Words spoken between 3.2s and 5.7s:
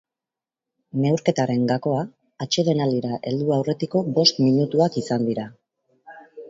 heldu aurretiko bost minutuak izan dira.